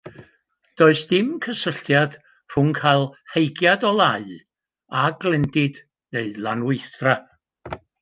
Does 0.81 1.01
dim 1.11 1.27
cysylltiad 1.45 2.15
rhwng 2.55 2.71
cael 2.79 3.07
heigiad 3.35 3.87
o 3.93 3.93
lau 4.01 4.35
a 5.03 5.07
glendid 5.21 5.83
neu 6.11 6.37
lanweithdra. 6.45 7.19